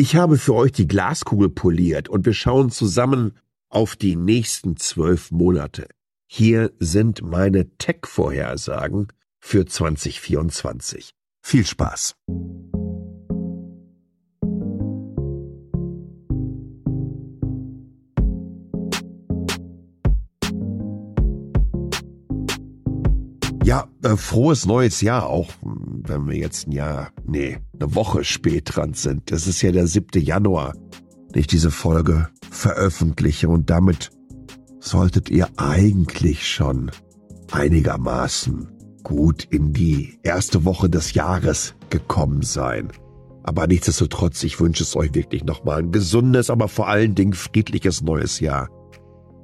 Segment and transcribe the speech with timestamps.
[0.00, 3.32] Ich habe für euch die Glaskugel poliert und wir schauen zusammen
[3.68, 5.88] auf die nächsten zwölf Monate.
[6.26, 9.08] Hier sind meine Tech-Vorhersagen
[9.40, 11.10] für 2024.
[11.42, 12.14] Viel Spaß!
[23.62, 25.50] Ja, äh, frohes neues Jahr, auch
[26.06, 29.30] wenn wir jetzt ein Jahr, nee, eine Woche spät dran sind.
[29.30, 30.22] Es ist ja der 7.
[30.22, 30.74] Januar,
[31.34, 34.10] den ich diese Folge veröffentliche und damit
[34.80, 36.90] solltet ihr eigentlich schon
[37.52, 38.68] einigermaßen
[39.02, 42.90] gut in die erste Woche des Jahres gekommen sein.
[43.42, 48.02] Aber nichtsdestotrotz, ich wünsche es euch wirklich nochmal ein gesundes, aber vor allen Dingen friedliches
[48.02, 48.68] neues Jahr.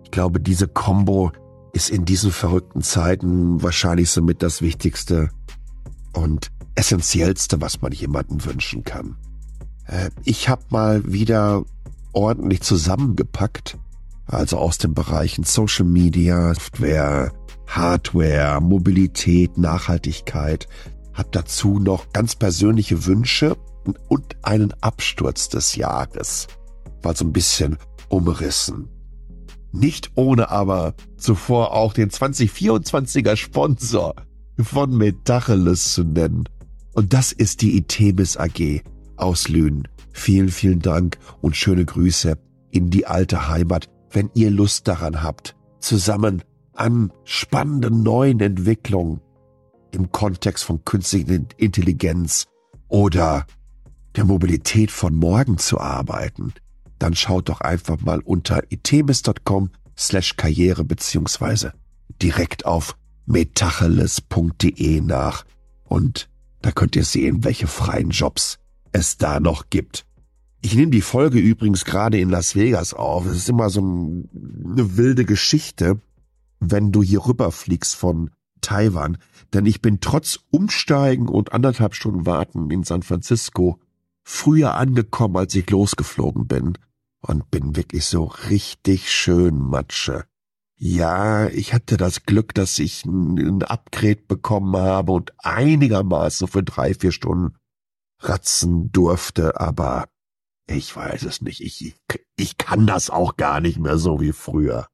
[0.05, 1.33] Ich glaube, diese Combo
[1.73, 5.31] ist in diesen verrückten Zeiten wahrscheinlich somit das Wichtigste
[6.17, 9.17] und Essentiellste, was man jemandem wünschen kann.
[9.87, 11.65] Äh, ich habe mal wieder
[12.13, 13.79] ordentlich zusammengepackt,
[14.27, 17.33] also aus den Bereichen Social Media, Software,
[17.67, 20.69] Hardware, Mobilität, Nachhaltigkeit,
[21.15, 23.57] habe dazu noch ganz persönliche Wünsche
[24.09, 26.49] und einen Absturz des Jahres.
[27.03, 28.89] War so ein bisschen umrissen.
[29.73, 34.15] Nicht ohne aber zuvor auch den 2024er Sponsor
[34.59, 36.45] von Metacheles zu nennen.
[36.93, 38.83] Und das ist die Itemis AG
[39.17, 39.89] aus Lünen.
[40.13, 42.39] Vielen, vielen Dank und schöne Grüße
[42.71, 49.21] in die alte Heimat, wenn ihr Lust daran habt, zusammen an spannenden neuen Entwicklungen
[49.93, 52.47] im Kontext von künstlicher Intelligenz
[52.89, 53.47] oder
[54.15, 56.53] der Mobilität von morgen zu arbeiten
[56.99, 61.73] dann schaut doch einfach mal unter itemis.com slash karriere beziehungsweise
[62.23, 62.97] direkt auf
[63.27, 65.45] metacheles.de nach
[65.85, 66.29] und
[66.63, 68.59] da könnt ihr sehen, welche freien Jobs
[68.93, 70.07] es da noch gibt.
[70.63, 73.27] Ich nehme die Folge übrigens gerade in Las Vegas auf.
[73.27, 76.01] Es ist immer so eine wilde Geschichte,
[76.59, 78.31] wenn du hier rüberfliegst von
[78.63, 79.19] Taiwan.
[79.53, 83.79] Denn ich bin trotz Umsteigen und anderthalb Stunden Warten in San Francisco
[84.25, 86.77] früher angekommen, als ich losgeflogen bin
[87.21, 90.25] und bin wirklich so richtig schön Matsche.
[90.79, 96.93] Ja, ich hatte das Glück, dass ich ein Upgrade bekommen habe und einigermaßen für drei,
[96.93, 97.57] vier Stunden
[98.21, 100.09] ratzen durfte, aber
[100.67, 101.61] ich weiß es nicht.
[101.63, 101.95] Ich,
[102.37, 104.89] ich kann das auch gar nicht mehr so wie früher.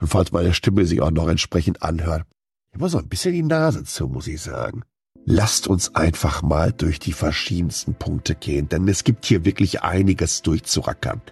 [0.00, 2.26] Und falls meine Stimme sich auch noch entsprechend anhört,
[2.72, 4.82] ich muss so ein bisschen die Nase zu, muss ich sagen.
[5.24, 10.42] Lasst uns einfach mal durch die verschiedensten Punkte gehen, denn es gibt hier wirklich einiges
[10.42, 11.22] durchzurackern.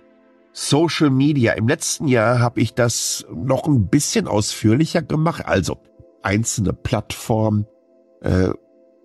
[0.52, 1.52] Social Media.
[1.52, 5.78] Im letzten Jahr habe ich das noch ein bisschen ausführlicher gemacht, also
[6.22, 7.66] einzelne Plattformen
[8.20, 8.50] äh,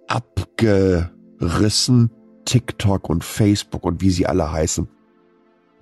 [0.08, 2.12] abgerissen,
[2.46, 4.88] TikTok und Facebook und wie sie alle heißen.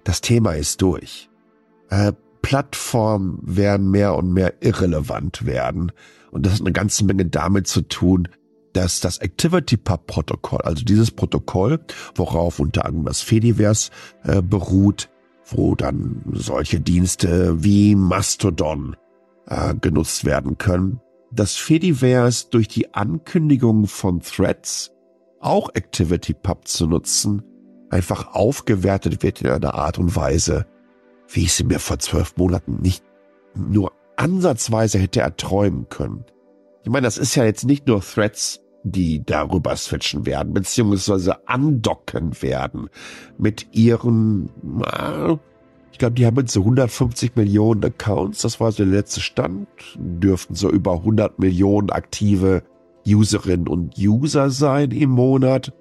[0.04, 1.30] Das Thema ist durch.
[1.90, 5.92] Äh, Plattformen werden mehr und mehr irrelevant werden.
[6.32, 8.28] Und das hat eine ganze Menge damit zu tun,
[8.74, 11.80] dass das ActivityPub-Protokoll, also dieses Protokoll,
[12.16, 13.92] worauf unter anderem das Fediverse
[14.24, 15.10] äh, beruht,
[15.54, 18.96] wo dann solche Dienste wie Mastodon
[19.48, 21.00] äh, genutzt werden können,
[21.32, 24.92] dass Fediverse durch die Ankündigung von Threads
[25.40, 27.44] auch ActivityPub zu nutzen,
[27.90, 30.66] einfach aufgewertet wird in einer Art und Weise,
[31.28, 33.04] wie ich sie mir vor zwölf Monaten nicht
[33.56, 36.26] nur ansatzweise hätte erträumen können.
[36.84, 42.42] Ich meine, das ist ja jetzt nicht nur Threads die darüber switchen werden, beziehungsweise andocken
[42.42, 42.90] werden
[43.38, 44.50] mit ihren,
[45.92, 49.68] ich glaube, die haben jetzt so 150 Millionen Accounts, das war so der letzte Stand,
[49.96, 52.64] dürften so über 100 Millionen aktive
[53.06, 55.74] Userinnen und User sein im Monat.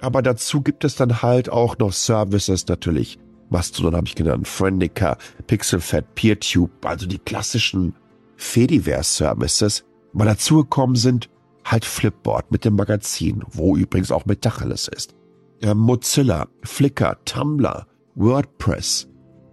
[0.00, 3.18] Aber dazu gibt es dann halt auch noch Services natürlich.
[3.48, 7.94] Mastodon habe ich genannt, Friendica, Pixelfed, PeerTube, also die klassischen
[8.36, 9.84] Fediverse-Services.
[10.12, 11.30] Aber dazu gekommen sind
[11.66, 15.14] halt Flipboard mit dem Magazin, wo übrigens auch Metacheles ist.
[15.74, 19.08] Mozilla, Flickr, Tumblr, WordPress.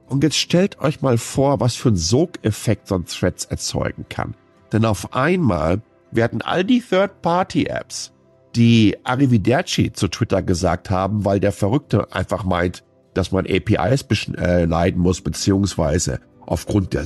[0.08, 4.36] Und jetzt stellt euch mal vor, was für ein Sogeffekt so ein Threads erzeugen kann.
[4.72, 5.82] Denn auf einmal
[6.12, 8.12] werden all die Third-Party-Apps,
[8.56, 12.84] die Arrivederci zu Twitter gesagt haben, weil der Verrückte einfach meint,
[13.14, 14.06] dass man APIs
[14.38, 17.06] äh, leiden muss, beziehungsweise aufgrund der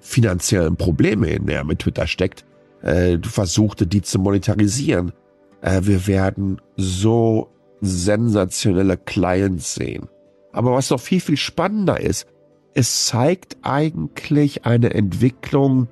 [0.00, 2.44] finanziellen Probleme, in der er mit Twitter steckt,
[2.82, 5.12] äh, versuchte, die zu monetarisieren.
[5.60, 7.48] Äh, wir werden so
[7.80, 10.08] sensationelle Clients sehen.
[10.52, 12.26] Aber was noch viel, viel spannender ist,
[12.74, 15.88] es zeigt eigentlich eine Entwicklung,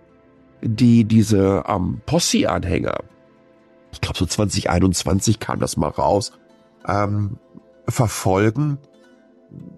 [0.62, 2.98] die diese ähm, Posse-Anhänger,
[3.92, 6.32] ich glaube so 2021 kam das mal raus,
[6.86, 7.38] ähm,
[7.88, 8.78] verfolgen,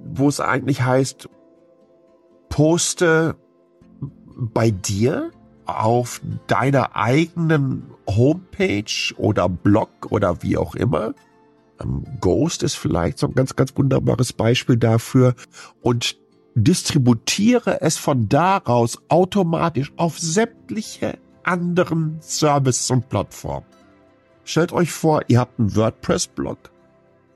[0.05, 1.29] wo es eigentlich heißt,
[2.49, 3.37] poste
[4.37, 5.31] bei dir
[5.69, 11.15] auf deiner eigenen Homepage oder Blog oder wie auch immer.
[11.81, 15.35] Ähm, Ghost ist vielleicht so ein ganz, ganz wunderbares Beispiel dafür
[15.83, 16.17] und
[16.55, 23.67] distributiere es von daraus automatisch auf sämtliche anderen Services und Plattformen.
[24.45, 26.59] Stellt euch vor, ihr habt einen WordPress-Blog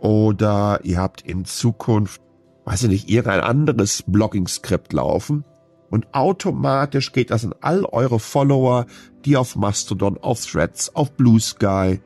[0.01, 2.23] oder ihr habt in Zukunft,
[2.65, 5.45] weiß ich nicht, irgendein anderes Blogging-Skript laufen
[5.93, 8.87] und automatisch geht das an all eure Follower,
[9.27, 12.01] die auf Mastodon, auf Threads, auf Blue Sky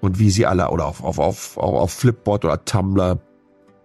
[0.00, 3.20] und wie sie alle oder auf, auf, auf, auf Flipboard oder Tumblr,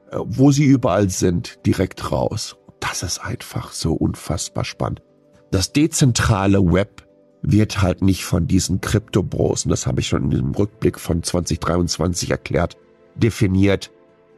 [0.10, 2.58] äh, wo sie überall sind, direkt raus.
[2.80, 5.04] Das ist einfach so unfassbar spannend.
[5.52, 7.06] Das dezentrale Web
[7.44, 11.22] wird halt nicht von diesen Kryptobros, und das habe ich schon in dem Rückblick von
[11.22, 12.78] 2023 erklärt,
[13.14, 13.92] definiert,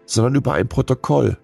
[0.06, 1.38] sondern über ein Protokoll,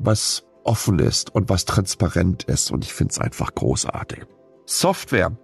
[0.00, 2.70] was offen ist und was transparent ist.
[2.70, 4.24] Und ich finde es einfach großartig.
[4.64, 5.36] Software.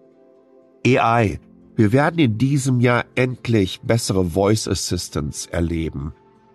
[0.87, 1.41] AI.
[1.75, 6.13] Wir werden in diesem Jahr endlich bessere Voice Assistants erleben.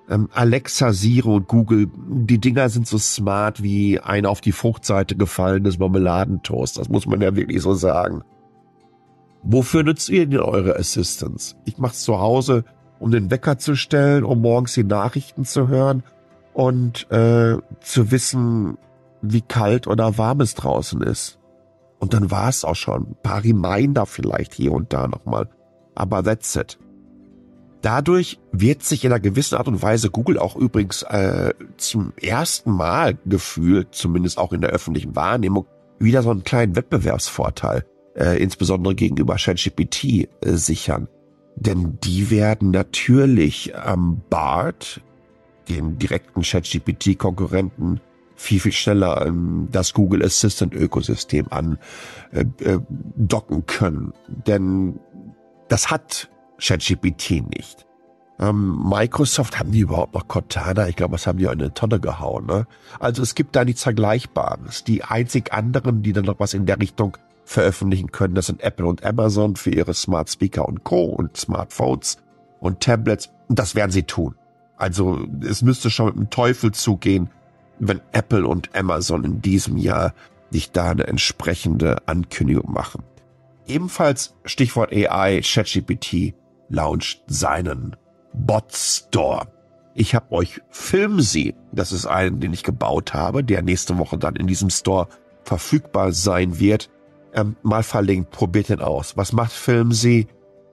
[0.09, 5.15] Ähm, Alexa, Siri und Google, die Dinger sind so smart wie ein auf die Fruchtseite
[5.15, 6.77] gefallenes Marmeladentoast.
[6.77, 8.21] Das muss man ja wirklich so sagen.
[9.43, 11.55] Wofür nützt ihr denn eure Assistants?
[11.65, 12.63] Ich mache es zu Hause,
[12.99, 16.03] um den Wecker zu stellen, um morgens die Nachrichten zu hören
[16.57, 18.79] und äh, zu wissen,
[19.21, 21.37] wie kalt oder warm es draußen ist.
[21.99, 23.09] Und dann war es auch schon.
[23.09, 25.49] Ein paar Reminder vielleicht hier und da nochmal.
[25.93, 26.79] Aber that's it.
[27.83, 32.71] Dadurch wird sich in einer gewissen Art und Weise Google auch übrigens äh, zum ersten
[32.71, 35.67] Mal gefühlt, zumindest auch in der öffentlichen Wahrnehmung,
[35.99, 41.07] wieder so einen kleinen Wettbewerbsvorteil, äh, insbesondere gegenüber ChatGPT, äh, sichern.
[41.55, 45.01] Denn die werden natürlich am BART,
[45.69, 48.01] dem direkten ChatGPT-Konkurrenten,
[48.35, 51.79] viel, viel schneller ähm, das Google Assistant-Ökosystem an
[52.31, 52.79] äh, äh,
[53.65, 54.13] können.
[54.27, 54.99] Denn
[55.67, 56.29] das hat
[56.59, 57.85] ChatGPT nicht.
[58.39, 60.87] Ähm, Microsoft, haben die überhaupt noch Cortana?
[60.87, 62.45] Ich glaube, das haben die auch in eine Tonne gehauen.
[62.45, 62.67] Ne?
[62.99, 64.83] Also es gibt da nichts Vergleichbares.
[64.83, 68.85] Die einzig anderen, die dann noch was in der Richtung veröffentlichen können, das sind Apple
[68.85, 71.05] und Amazon für ihre Smart Speaker und Co.
[71.05, 72.17] und Smartphones
[72.59, 73.31] und Tablets.
[73.47, 74.35] Und das werden sie tun.
[74.77, 77.29] Also es müsste schon mit dem Teufel zugehen,
[77.79, 80.13] wenn Apple und Amazon in diesem Jahr
[80.51, 83.03] nicht da eine entsprechende Ankündigung machen.
[83.67, 86.33] Ebenfalls Stichwort AI, ChatGPT
[86.69, 87.95] launcht seinen
[88.33, 89.47] Bot Store.
[89.93, 94.35] Ich habe euch Filmsee, das ist einen, den ich gebaut habe, der nächste Woche dann
[94.35, 95.07] in diesem Store
[95.43, 96.89] verfügbar sein wird,
[97.33, 98.31] ähm, mal verlinkt.
[98.31, 99.17] Probiert den aus.
[99.17, 100.27] Was macht Filmsee?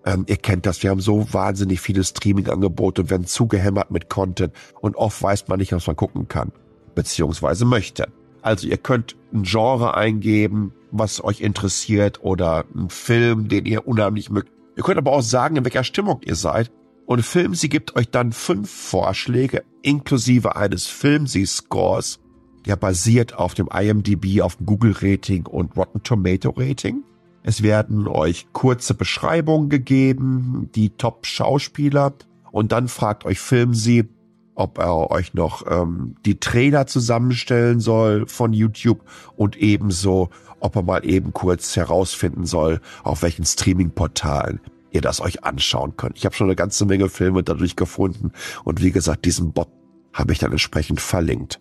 [0.04, 4.52] Ähm, ihr kennt das, wir haben so wahnsinnig viele Streaming-Angebote und werden zugehämmert mit Content
[4.80, 6.52] und oft weiß man nicht, was man gucken kann,
[6.94, 8.08] beziehungsweise möchte.
[8.42, 14.28] Also ihr könnt ein Genre eingeben, was euch interessiert oder einen Film, den ihr unheimlich
[14.28, 14.52] mögt.
[14.76, 16.70] Ihr könnt aber auch sagen, in welcher Stimmung ihr seid.
[17.06, 22.18] Und Film, sie gibt euch dann fünf Vorschläge inklusive eines Film-Sie-Scores,
[22.66, 27.02] der basiert auf dem IMDb, auf dem Google-Rating und Rotten Tomato-Rating.
[27.46, 32.14] Es werden euch kurze Beschreibungen gegeben, die Top-Schauspieler
[32.50, 34.08] und dann fragt euch Film Sie,
[34.54, 39.04] ob er euch noch ähm, die Trailer zusammenstellen soll von YouTube
[39.36, 44.60] und ebenso, ob er mal eben kurz herausfinden soll, auf welchen Streaming-Portalen
[44.90, 46.16] ihr das euch anschauen könnt.
[46.16, 48.32] Ich habe schon eine ganze Menge Filme dadurch gefunden
[48.64, 49.68] und wie gesagt, diesen Bot
[50.14, 51.60] habe ich dann entsprechend verlinkt.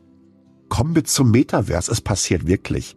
[0.70, 1.92] Kommen wir zum Metaverse.
[1.92, 2.96] Es passiert wirklich.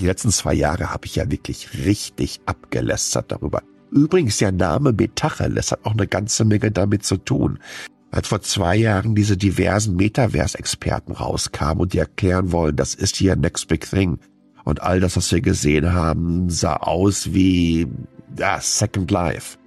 [0.00, 3.62] Die letzten zwei Jahre habe ich ja wirklich richtig abgelästert darüber.
[3.90, 7.58] Übrigens, der Name Metacheles hat auch eine ganze Menge damit zu tun
[8.10, 13.36] als vor zwei Jahren diese diversen Metaverse-Experten rauskamen und die erklären wollen, das ist hier
[13.36, 14.18] Next Big Thing.
[14.64, 17.86] Und all das, was wir gesehen haben, sah aus wie
[18.38, 19.58] ja, Second Life.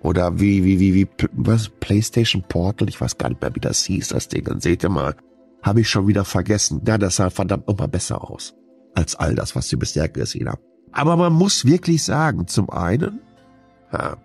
[0.00, 2.88] Oder wie, wie, wie, wie, was, PlayStation Portal?
[2.88, 4.44] Ich weiß gar nicht mehr, wie das hieß, das Ding.
[4.44, 5.16] Dann seht ihr mal.
[5.62, 6.82] Habe ich schon wieder vergessen.
[6.86, 8.54] Ja, das sah verdammt nochmal besser aus.
[8.94, 10.62] Als all das, was wir bisher gesehen haben.
[10.92, 13.20] Aber man muss wirklich sagen, zum einen,
[13.92, 14.16] ja,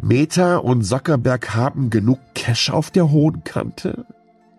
[0.00, 4.04] Meta und Zuckerberg haben genug Cash auf der hohen Kante,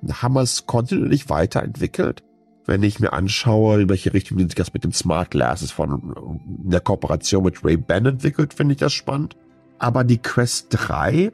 [0.09, 2.23] haben es kontinuierlich weiterentwickelt.
[2.65, 6.79] Wenn ich mir anschaue, in welche Richtung sich das mit den Smart Glasses von der
[6.79, 9.35] Kooperation mit Ray-Ban entwickelt, finde ich das spannend.
[9.79, 11.33] Aber die Quest 3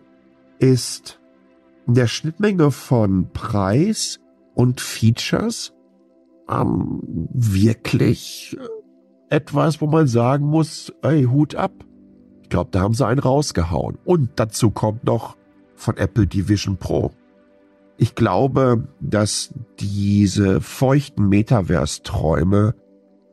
[0.58, 1.20] ist
[1.86, 4.20] in der Schnittmenge von Preis
[4.56, 5.74] und Features
[6.50, 7.02] ähm,
[7.34, 8.58] wirklich
[9.30, 11.72] etwas, wo man sagen muss, ey, Hut ab.
[12.44, 13.98] Ich glaube, da haben sie einen rausgehauen.
[14.06, 15.38] Und dazu kommt noch
[15.76, 17.12] von Apple die Vision Pro.
[17.98, 22.74] Ich glaube, dass diese feuchten Metaverse-Träume,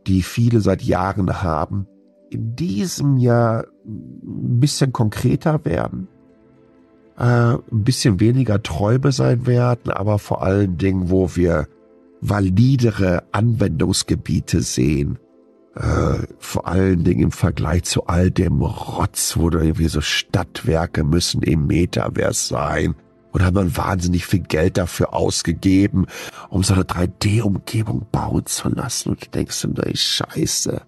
[0.06, 1.86] die viele seit Jahren haben,
[2.30, 6.08] in diesem Jahr ein bisschen konkreter werden,
[7.16, 11.68] äh, ein bisschen weniger Träume sein werden, aber vor allen Dingen, wo wir
[12.20, 15.18] validere Anwendungsgebiete sehen,
[15.74, 21.04] äh, vor allen Dingen im Vergleich zu all dem Rotz, wo da irgendwie so Stadtwerke
[21.04, 22.94] müssen im Metaverse sein
[23.32, 26.06] und haben dann wahnsinnig viel Geld dafür ausgegeben,
[26.48, 29.10] um so eine 3D-Umgebung bauen zu lassen.
[29.10, 30.80] Und du denkst du, ey, scheiße.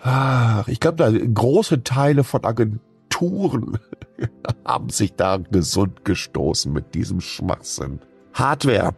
[0.00, 3.78] Ach, ich glaube, da große Teile von Agenturen
[4.64, 8.00] haben sich da gesund gestoßen mit diesem Schwachsinn.
[8.32, 8.94] Hardware.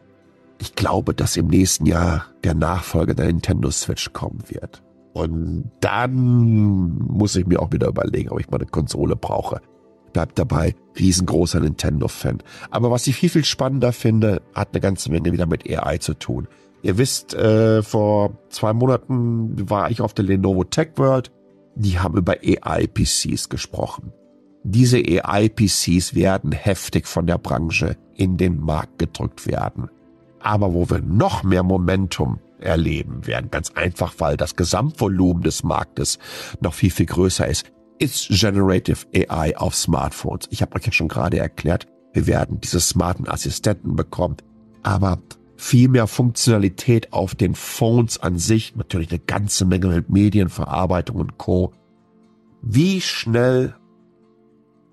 [0.61, 4.83] Ich glaube, dass im nächsten Jahr der Nachfolger der Nintendo Switch kommen wird.
[5.13, 9.61] Und dann muss ich mir auch wieder überlegen, ob ich mal eine Konsole brauche
[10.13, 12.43] bleibt dabei, riesengroßer Nintendo-Fan.
[12.71, 16.15] Aber was ich viel, viel spannender finde, hat eine ganze Menge wieder mit AI zu
[16.15, 16.49] tun.
[16.83, 21.31] Ihr wisst, äh, vor zwei Monaten war ich auf der Lenovo Tech World.
[21.75, 24.13] Die haben über AI-PCs gesprochen.
[24.63, 29.89] Diese AI-PCs werden heftig von der Branche in den Markt gedrückt werden.
[30.41, 36.19] Aber wo wir noch mehr Momentum erleben werden, ganz einfach, weil das Gesamtvolumen des Marktes
[36.61, 40.47] noch viel, viel größer ist, ist Generative AI auf Smartphones.
[40.51, 44.39] Ich habe euch ja schon gerade erklärt, wir werden diese smarten Assistenten bekommen,
[44.83, 45.19] aber
[45.57, 51.37] viel mehr Funktionalität auf den Phones an sich, natürlich eine ganze Menge mit Medienverarbeitung und
[51.37, 51.73] Co.
[52.63, 53.75] Wie schnell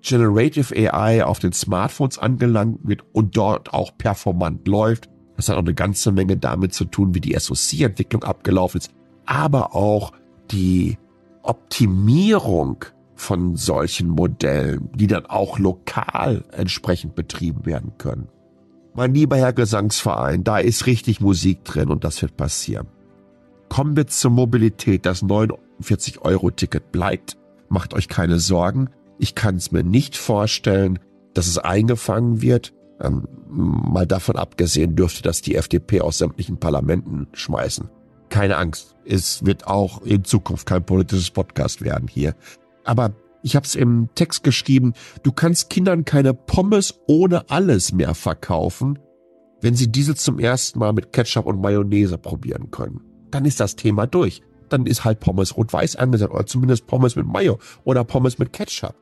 [0.02, 5.08] Generative AI auf den Smartphones angelangt wird und dort auch performant läuft,
[5.38, 8.90] das hat auch eine ganze Menge damit zu tun, wie die SoC-Entwicklung abgelaufen ist,
[9.24, 10.12] aber auch
[10.50, 10.98] die
[11.44, 18.26] Optimierung von solchen Modellen, die dann auch lokal entsprechend betrieben werden können.
[18.94, 22.88] Mein lieber Herr Gesangsverein, da ist richtig Musik drin und das wird passieren.
[23.68, 25.06] Kommen wir zur Mobilität.
[25.06, 27.36] Das 49-Euro-Ticket bleibt.
[27.68, 28.90] Macht euch keine Sorgen.
[29.18, 30.98] Ich kann es mir nicht vorstellen,
[31.32, 32.72] dass es eingefangen wird.
[33.00, 37.88] Ähm, mal davon abgesehen dürfte das die FDP aus sämtlichen Parlamenten schmeißen.
[38.28, 38.94] Keine Angst.
[39.04, 42.34] Es wird auch in Zukunft kein politisches Podcast werden hier.
[42.84, 48.14] Aber ich habe es im Text geschrieben, du kannst Kindern keine Pommes ohne alles mehr
[48.14, 48.98] verkaufen,
[49.60, 53.00] wenn sie diese zum ersten Mal mit Ketchup und Mayonnaise probieren können.
[53.30, 54.42] Dann ist das Thema durch.
[54.68, 58.94] Dann ist halt Pommes rot-weiß angesagt oder zumindest Pommes mit Mayo oder Pommes mit Ketchup.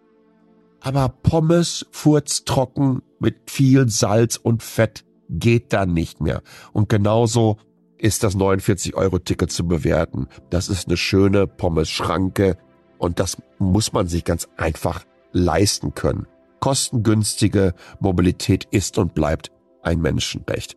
[0.87, 6.43] Aber Pommes furztrocken mit viel Salz und Fett geht dann nicht mehr.
[6.73, 7.57] Und genauso
[7.99, 10.29] ist das 49-Euro-Ticket zu bewerten.
[10.49, 12.57] Das ist eine schöne Pommes-Schranke,
[12.99, 16.29] und das muss man sich ganz einfach leisten können.
[16.61, 19.51] Kostengünstige Mobilität ist und bleibt
[19.83, 20.77] ein Menschenrecht.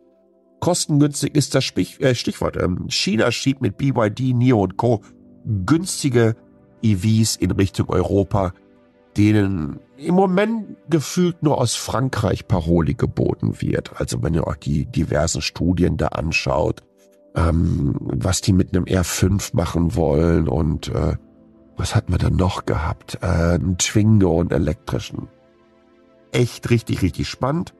[0.58, 2.56] Kostengünstig ist das äh, Stichwort.
[2.56, 5.02] Ähm, China schiebt mit BYD, NIO und Co.
[5.64, 6.34] günstige
[6.82, 8.52] EVs in Richtung Europa,
[9.16, 14.00] denen im Moment gefühlt nur aus Frankreich Paroli geboten wird.
[14.00, 16.82] Also wenn ihr euch die diversen Studien da anschaut,
[17.36, 21.16] ähm, was die mit einem R5 machen wollen und äh,
[21.76, 23.18] was hatten wir dann noch gehabt?
[23.22, 25.28] Äh, einen Twingo und elektrischen.
[26.32, 27.74] Echt richtig, richtig spannend.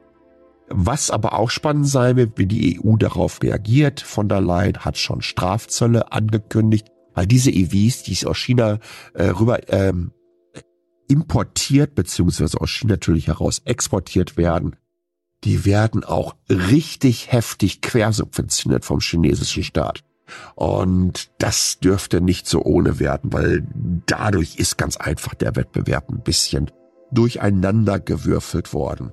[0.67, 3.99] Was aber auch spannend sein wird, wie die EU darauf reagiert.
[3.99, 8.79] Von der Leyen hat schon Strafzölle angekündigt, weil diese EVs, die aus China
[9.13, 10.11] äh, rüber ähm,
[11.11, 14.77] importiert, beziehungsweise aus China natürlich heraus exportiert werden,
[15.43, 20.03] die werden auch richtig heftig quersubventioniert vom chinesischen Staat.
[20.55, 23.67] Und das dürfte nicht so ohne werden, weil
[24.05, 26.71] dadurch ist ganz einfach der Wettbewerb ein bisschen
[27.11, 29.11] durcheinander gewürfelt worden.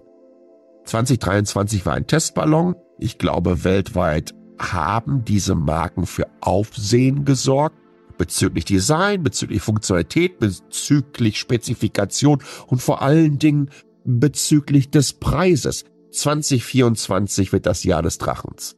[0.84, 2.76] 2023 war ein Testballon.
[3.00, 7.76] Ich glaube, weltweit haben diese Marken für Aufsehen gesorgt
[8.18, 13.70] bezüglich Design, bezüglich Funktionalität, bezüglich Spezifikation und vor allen Dingen
[14.04, 15.84] bezüglich des Preises.
[16.10, 18.76] 2024 wird das Jahr des Drachens.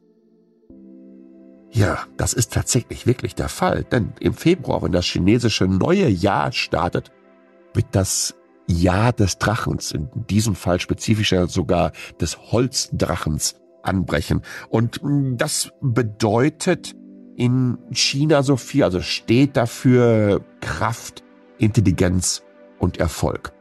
[1.73, 6.51] Ja, das ist tatsächlich wirklich der Fall, denn im Februar, wenn das chinesische neue Jahr
[6.51, 7.11] startet,
[7.73, 8.35] wird das
[8.67, 14.41] Jahr des Drachens, in diesem Fall spezifischer sogar des Holzdrachens, anbrechen.
[14.69, 14.99] Und
[15.37, 16.95] das bedeutet
[17.41, 21.23] in China so viel, also steht dafür Kraft,
[21.57, 22.43] Intelligenz
[22.77, 23.51] und Erfolg.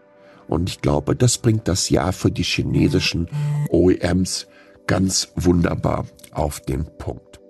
[0.48, 3.26] Und ich glaube, das bringt das Jahr für die chinesischen
[3.70, 4.48] OEMs
[4.86, 7.40] ganz wunderbar auf den Punkt.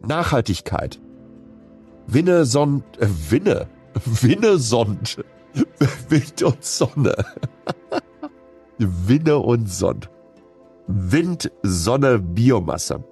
[0.00, 1.00] Nachhaltigkeit.
[2.06, 3.66] Winne, Sonn, äh, Winne,
[4.04, 5.24] Winne, Sond,
[6.08, 7.16] Wind und Sonne.
[8.78, 10.02] Winne und Sonn.
[10.86, 13.02] Wind, Sonne, Biomasse.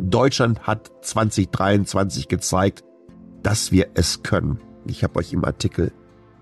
[0.00, 2.84] Deutschland hat 2023 gezeigt,
[3.42, 4.60] dass wir es können.
[4.86, 5.92] Ich habe euch im Artikel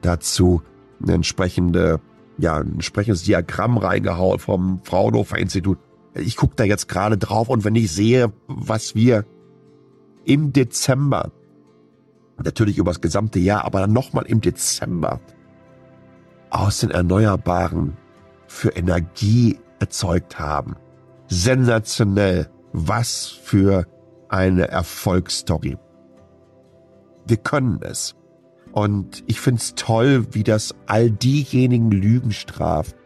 [0.01, 0.63] dazu
[1.03, 2.01] eine entsprechende,
[2.39, 5.79] ja, ein entsprechendes Diagramm reingehauen vom Fraunhofer Institut.
[6.15, 9.25] Ich gucke da jetzt gerade drauf und wenn ich sehe, was wir
[10.25, 11.33] im Dezember,
[12.43, 15.21] natürlich über das gesamte Jahr, aber dann nochmal im Dezember
[16.51, 17.97] aus den Erneuerbaren
[18.47, 20.77] für Energie erzeugt haben.
[21.29, 22.49] Sensationell.
[22.73, 23.87] Was für
[24.29, 25.79] eine Erfolgsstory.
[27.27, 28.15] Wir können es.
[28.73, 32.97] Und ich find's toll, wie das all diejenigen Lügen straft,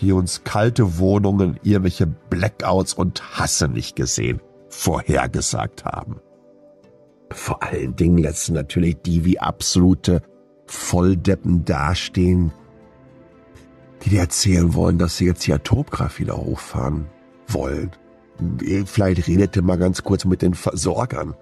[0.00, 6.20] die uns kalte Wohnungen, irgendwelche Blackouts und Hasse nicht gesehen vorhergesagt haben.
[7.30, 10.22] Vor allen Dingen letzten natürlich die wie absolute
[10.66, 12.52] Volldeppen dastehen,
[14.02, 17.06] die dir erzählen wollen, dass sie jetzt die Atomkraft wieder hochfahren
[17.48, 17.92] wollen.
[18.86, 21.34] Vielleicht redete mal ganz kurz mit den Versorgern,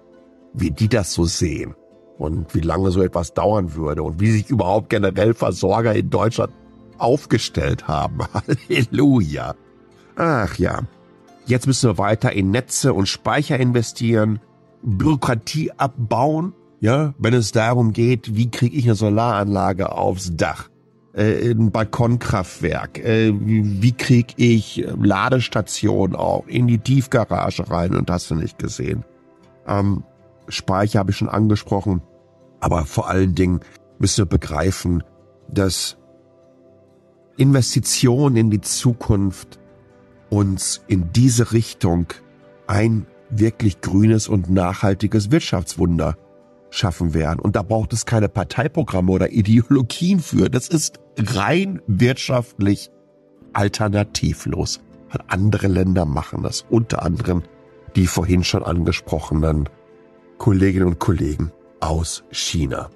[0.53, 1.75] wie die das so sehen
[2.17, 6.53] und wie lange so etwas dauern würde und wie sich überhaupt generell Versorger in Deutschland
[6.97, 8.19] aufgestellt haben.
[8.33, 9.55] Halleluja.
[10.15, 10.83] Ach ja.
[11.45, 14.39] Jetzt müssen wir weiter in Netze und Speicher investieren,
[14.81, 20.69] Bürokratie abbauen, ja, wenn es darum geht, wie kriege ich eine Solaranlage aufs Dach?
[21.13, 22.99] Äh, ein Balkonkraftwerk?
[22.99, 29.05] Äh, wie krieg ich Ladestationen auch in die Tiefgarage rein und hast du nicht gesehen?
[29.67, 30.03] Ähm,
[30.47, 32.01] Speicher habe ich schon angesprochen,
[32.59, 33.61] aber vor allen Dingen
[33.99, 35.03] müssen wir begreifen,
[35.47, 35.97] dass
[37.37, 39.59] Investitionen in die Zukunft
[40.29, 42.07] uns in diese Richtung
[42.67, 46.17] ein wirklich grünes und nachhaltiges Wirtschaftswunder
[46.73, 47.39] schaffen werden.
[47.39, 50.49] Und da braucht es keine Parteiprogramme oder Ideologien für.
[50.49, 52.89] Das ist rein wirtschaftlich
[53.53, 54.81] alternativlos.
[55.27, 57.43] Andere Länder machen das, unter anderem
[57.95, 59.69] die vorhin schon angesprochenen
[60.39, 62.89] Kolleginnen und Kollegen aus China.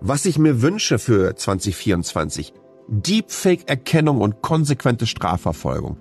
[0.00, 2.52] Was ich mir wünsche für 2024,
[2.88, 5.96] Deepfake-Erkennung und konsequente Strafverfolgung.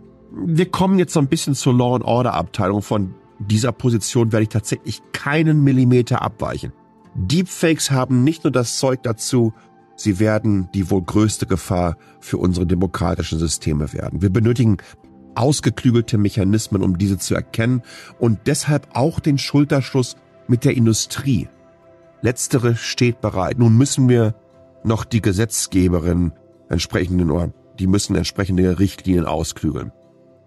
[0.46, 4.44] Wir kommen jetzt so ein bisschen zur Law and Order Abteilung von dieser Position werde
[4.44, 6.74] ich tatsächlich keinen Millimeter abweichen.
[7.16, 9.54] Deepfakes haben nicht nur das Zeug dazu,
[9.96, 14.22] sie werden die wohl größte Gefahr für unsere demokratischen Systeme werden.
[14.22, 14.78] Wir benötigen
[15.36, 17.84] ausgeklügelte Mechanismen, um diese zu erkennen
[18.20, 20.16] und deshalb auch den Schulterschluss
[20.48, 21.48] mit der Industrie.
[22.22, 23.60] Letztere steht bereit.
[23.60, 24.36] Nun müssen wir
[24.84, 26.32] noch die Gesetzgeberin
[26.70, 29.92] entsprechenden oder die müssen entsprechende Richtlinien ausklügeln.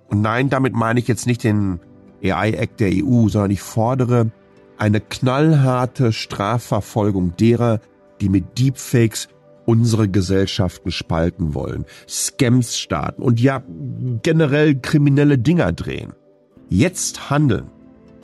[0.09, 1.81] Und nein, damit meine ich jetzt nicht den
[2.23, 4.31] AI-Act der EU, sondern ich fordere
[4.77, 7.81] eine knallharte Strafverfolgung derer,
[8.21, 9.29] die mit Deepfakes
[9.67, 13.63] unsere Gesellschaften spalten wollen, Scams starten und ja
[14.23, 16.15] generell kriminelle Dinger drehen.
[16.71, 17.71] Jetzt handeln,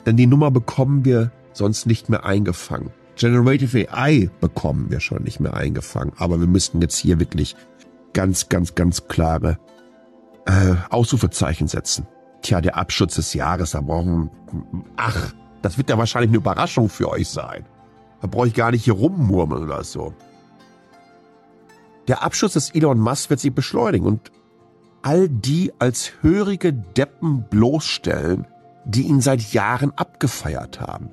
[0.05, 2.89] denn die Nummer bekommen wir sonst nicht mehr eingefangen.
[3.15, 7.55] Generative AI bekommen wir schon nicht mehr eingefangen, aber wir müssten jetzt hier wirklich
[8.13, 9.57] ganz, ganz, ganz klare
[10.45, 12.07] äh, Ausrufezeichen setzen.
[12.45, 14.29] Tja, der Abschutz des Jahres, da brauchen,
[14.97, 17.65] ach, das wird ja wahrscheinlich eine Überraschung für euch sein.
[18.21, 20.13] Da brauche ich gar nicht hier rummurmeln oder so.
[22.07, 24.31] Der Abschutz des Elon Musk wird sich beschleunigen und
[25.01, 28.45] all die als hörige Deppen bloßstellen,
[28.85, 31.09] die ihn seit Jahren abgefeiert haben.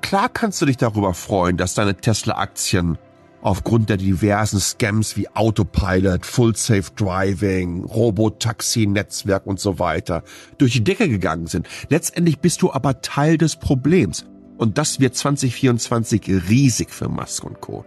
[0.00, 2.98] Klar kannst du dich darüber freuen, dass deine Tesla-Aktien
[3.42, 10.22] aufgrund der diversen Scams wie Autopilot, Full Safe Driving, Robotaxi-Netzwerk und so weiter
[10.58, 11.66] durch die Decke gegangen sind.
[11.88, 14.26] Letztendlich bist du aber Teil des Problems.
[14.58, 17.84] Und das wird 2024 riesig für Musk und Co.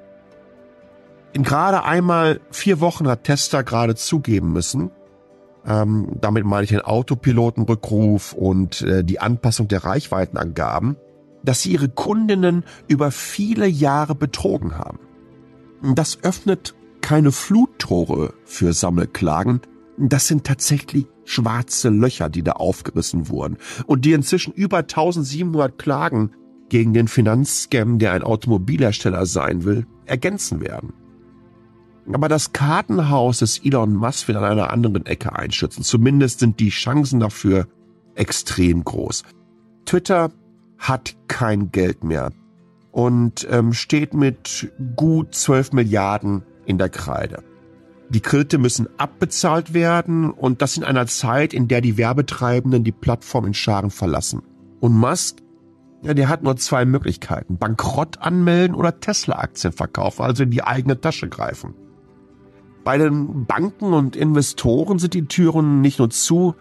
[1.31, 4.91] In gerade einmal vier Wochen hat Tesla gerade zugeben müssen,
[5.67, 10.95] ähm, damit meine ich den Autopilotenrückruf und äh, die Anpassung der Reichweitenangaben,
[11.43, 14.99] dass sie ihre Kundinnen über viele Jahre betrogen haben.
[15.83, 19.59] Das öffnet keine Fluttore für Sammelklagen.
[19.97, 26.31] Das sind tatsächlich schwarze Löcher, die da aufgerissen wurden und die inzwischen über 1700 Klagen
[26.69, 30.93] gegen den Finanzscam, der ein Automobilhersteller sein will, ergänzen werden.
[32.11, 35.83] Aber das Kartenhaus des Elon Musk wird an einer anderen Ecke einschützen.
[35.83, 37.67] Zumindest sind die Chancen dafür
[38.15, 39.23] extrem groß.
[39.85, 40.31] Twitter
[40.77, 42.31] hat kein Geld mehr
[42.93, 47.43] und ähm, steht mit gut 12 Milliarden in der Kreide.
[48.09, 52.91] Die Kredite müssen abbezahlt werden und das in einer Zeit, in der die Werbetreibenden die
[52.91, 54.43] Plattform in Scharen verlassen.
[54.79, 55.37] Und Musk,
[56.03, 57.57] ja, der hat nur zwei Möglichkeiten.
[57.57, 61.73] Bankrott anmelden oder Tesla-Aktien verkaufen, also in die eigene Tasche greifen.
[62.83, 66.53] Bei den Banken und Investoren sind die Türen nicht nur zu,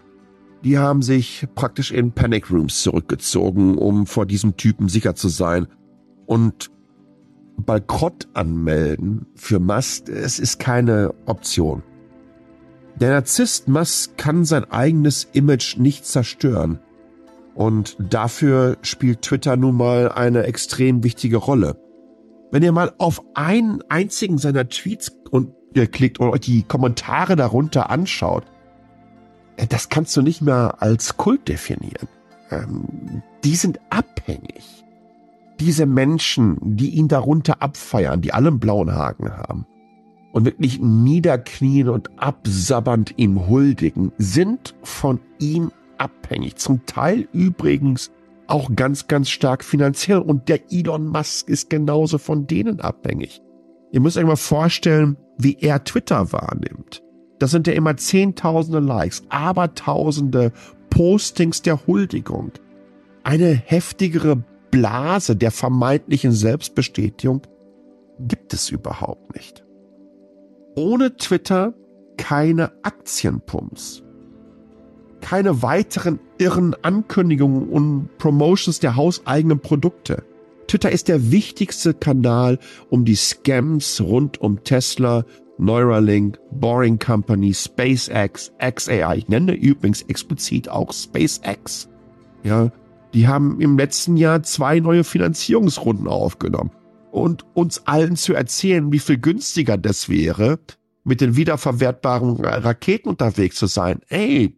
[0.63, 5.67] die haben sich praktisch in Panic Rooms zurückgezogen, um vor diesem Typen sicher zu sein.
[6.25, 6.71] Und
[7.57, 11.83] Bankrott anmelden für Musk, es ist keine Option.
[12.95, 16.79] Der Narzisst Musk kann sein eigenes Image nicht zerstören.
[17.55, 21.77] Und dafür spielt Twitter nun mal eine extrem wichtige Rolle.
[22.51, 27.35] Wenn ihr mal auf einen einzigen seiner Tweets und ihr klickt und euch die Kommentare
[27.35, 28.45] darunter anschaut,
[29.57, 32.07] äh, das kannst du nicht mehr als Kult definieren.
[32.51, 34.82] Ähm, die sind abhängig.
[35.59, 39.65] Diese Menschen, die ihn darunter abfeiern, die alle einen blauen Haken haben
[40.33, 46.55] und wirklich niederknien und absabbernd ihm huldigen, sind von ihm abhängig.
[46.55, 48.11] Zum Teil übrigens
[48.47, 50.19] auch ganz, ganz stark finanziell.
[50.19, 53.41] Und der Elon Musk ist genauso von denen abhängig.
[53.91, 57.03] Ihr müsst euch mal vorstellen, wie er Twitter wahrnimmt.
[57.39, 60.51] Das sind ja immer Zehntausende Likes, Abertausende
[60.89, 62.51] Postings der Huldigung.
[63.23, 67.41] Eine heftigere Blase der vermeintlichen Selbstbestätigung
[68.19, 69.63] gibt es überhaupt nicht.
[70.75, 71.73] Ohne Twitter
[72.17, 74.03] keine Aktienpumps
[75.23, 80.23] keine weiteren irren Ankündigungen und Promotions der hauseigenen Produkte.
[80.67, 82.59] Twitter ist der wichtigste Kanal,
[82.89, 85.23] um die Scams rund um Tesla,
[85.57, 89.15] Neuralink, Boring Company, SpaceX, XAI.
[89.17, 91.87] Ich nenne übrigens explizit auch SpaceX.
[92.43, 92.71] Ja,
[93.13, 96.71] die haben im letzten Jahr zwei neue Finanzierungsrunden aufgenommen.
[97.11, 100.59] Und uns allen zu erzählen, wie viel günstiger das wäre,
[101.03, 104.01] mit den wiederverwertbaren Raketen unterwegs zu sein.
[104.07, 104.57] Ey,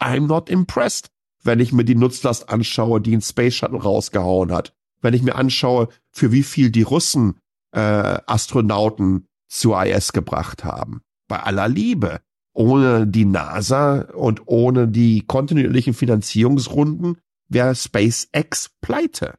[0.00, 1.10] I'm not impressed,
[1.42, 4.74] wenn ich mir die Nutzlast anschaue, die ein Space Shuttle rausgehauen hat.
[5.02, 7.34] Wenn ich mir anschaue, für wie viel die Russen
[7.72, 7.80] äh,
[8.26, 11.02] Astronauten zur IS gebracht haben.
[11.28, 12.20] Bei aller Liebe.
[12.54, 17.16] Ohne die NASA und ohne die kontinuierlichen Finanzierungsrunden
[17.52, 19.38] wäre SpaceX pleite.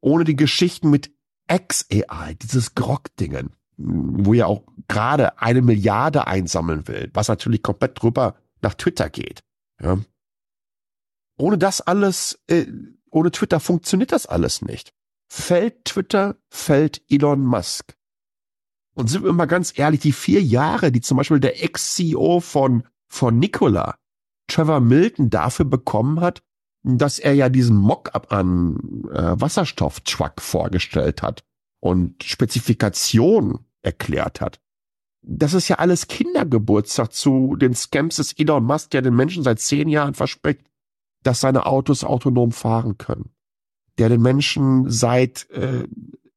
[0.00, 1.12] Ohne die Geschichten mit
[1.48, 8.36] XAI, dieses Grog-Dingen, wo ja auch gerade eine Milliarde einsammeln will, was natürlich komplett drüber
[8.60, 9.42] nach Twitter geht.
[9.80, 9.98] Ja.
[11.38, 12.66] Ohne das alles, äh,
[13.10, 14.92] ohne Twitter funktioniert das alles nicht.
[15.30, 17.96] Fällt Twitter, fällt Elon Musk.
[18.94, 22.82] Und sind wir mal ganz ehrlich, die vier Jahre, die zum Beispiel der Ex-CEO von,
[23.06, 23.96] von Nikola,
[24.48, 26.42] Trevor Milton, dafür bekommen hat,
[26.96, 31.44] dass er ja diesen Mock-up an äh, Wasserstofftruck vorgestellt hat
[31.80, 34.60] und Spezifikation erklärt hat
[35.22, 39.60] das ist ja alles Kindergeburtstag zu den Scams des Elon Musk, der den Menschen seit
[39.60, 40.62] zehn Jahren verspricht,
[41.22, 43.30] dass seine Autos autonom fahren können.
[43.98, 45.86] Der den Menschen seit äh,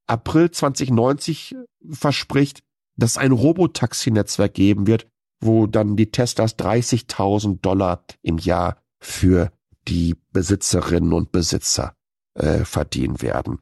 [0.08, 1.56] April 2090
[1.90, 2.64] verspricht,
[2.98, 5.08] dass ein Robotaxi-Netzwerk geben wird,
[5.40, 9.52] wo dann die Teslas 30.000 Dollar im Jahr für
[9.88, 11.96] die Besitzerinnen und Besitzer
[12.34, 13.60] äh, verdienen werden.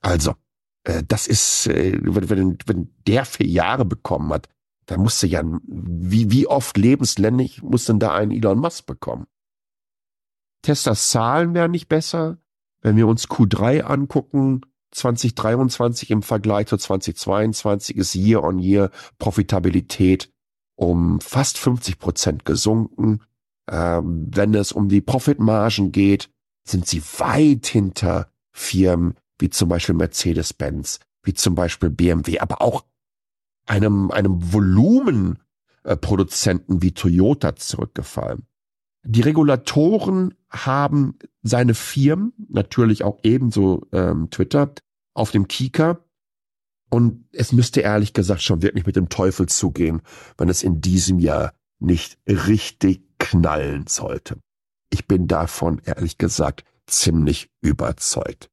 [0.00, 0.34] Also,
[0.84, 4.48] äh, das ist, äh, wenn, wenn, wenn der vier Jahre bekommen hat,
[4.86, 9.26] da musste ja, wie, wie oft lebensländlich muss denn da ein Elon Musk bekommen?
[10.62, 12.38] Teslas Zahlen wären nicht besser.
[12.82, 20.32] Wenn wir uns Q3 angucken, 2023 im Vergleich zu 2022 ist Year on Year Profitabilität
[20.74, 23.20] um fast 50 Prozent gesunken.
[23.70, 26.28] Ähm, wenn es um die Profitmargen geht,
[26.66, 32.84] sind sie weit hinter Firmen wie zum Beispiel Mercedes-Benz, wie zum Beispiel BMW, aber auch
[33.66, 38.44] einem, einem Volumenproduzenten wie Toyota zurückgefallen.
[39.04, 44.74] Die Regulatoren haben seine Firmen, natürlich auch ebenso ähm, Twitter,
[45.14, 46.04] auf dem Kieker.
[46.90, 50.02] Und es müsste ehrlich gesagt schon wirklich mit dem Teufel zugehen,
[50.36, 54.40] wenn es in diesem Jahr nicht richtig knallen sollte.
[54.90, 58.50] Ich bin davon ehrlich gesagt ziemlich überzeugt.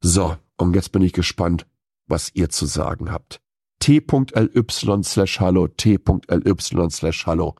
[0.00, 1.66] So, und jetzt bin ich gespannt,
[2.06, 3.40] was ihr zu sagen habt
[3.80, 7.56] t.ly slash hallo, t.ly slash hallo.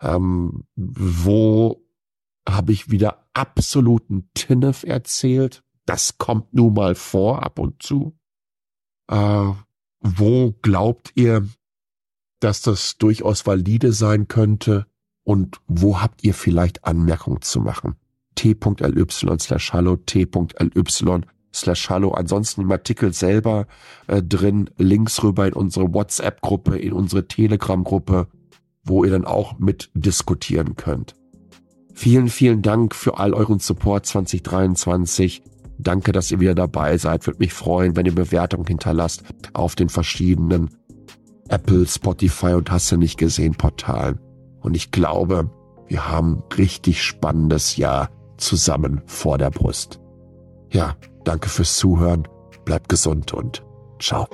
[0.00, 1.84] Ähm, wo
[2.48, 5.62] habe ich wieder absoluten Tinnef erzählt?
[5.84, 8.18] Das kommt nun mal vor, ab und zu.
[9.10, 9.52] Äh,
[10.00, 11.46] wo glaubt ihr,
[12.40, 14.86] dass das durchaus valide sein könnte?
[15.28, 17.96] Und wo habt ihr vielleicht Anmerkungen zu machen?
[18.34, 21.20] t.ly slash hallo, t.ly
[21.52, 22.12] slash hallo.
[22.12, 23.66] Ansonsten im Artikel selber
[24.06, 28.28] äh, drin Links rüber in unsere WhatsApp-Gruppe, in unsere Telegram-Gruppe,
[28.84, 31.14] wo ihr dann auch mit diskutieren könnt.
[31.92, 35.42] Vielen, vielen Dank für all euren Support 2023.
[35.76, 37.26] Danke, dass ihr wieder dabei seid.
[37.26, 40.70] Würde mich freuen, wenn ihr Bewertungen hinterlasst auf den verschiedenen
[41.50, 44.20] Apple, Spotify und hast du nicht gesehen Portalen.
[44.60, 45.50] Und ich glaube,
[45.86, 50.00] wir haben richtig spannendes Jahr zusammen vor der Brust.
[50.70, 52.28] Ja, danke fürs Zuhören,
[52.64, 53.64] bleibt gesund und
[53.98, 54.26] ciao.